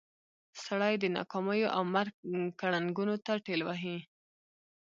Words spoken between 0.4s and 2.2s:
سړی د ناکاميو او مرګ